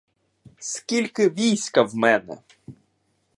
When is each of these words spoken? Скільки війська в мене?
Скільки 0.59 1.29
війська 1.29 1.81
в 1.81 1.95
мене? 1.95 2.37